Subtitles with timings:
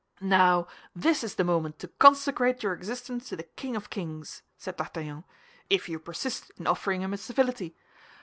[0.23, 4.77] "Now this is the moment to consecrate your existence to the King of kings," said
[4.77, 5.25] D'Artagnan,
[5.69, 7.75] "if you persist in offering him a civility.